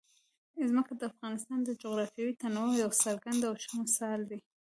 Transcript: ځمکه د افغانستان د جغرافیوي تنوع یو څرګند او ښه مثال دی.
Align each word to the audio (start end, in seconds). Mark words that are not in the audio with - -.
ځمکه 0.69 0.93
د 0.95 1.01
افغانستان 1.11 1.59
د 1.63 1.69
جغرافیوي 1.81 2.33
تنوع 2.41 2.71
یو 2.83 2.91
څرګند 3.03 3.41
او 3.47 3.53
ښه 3.63 3.71
مثال 3.81 4.19
دی. 4.29 4.39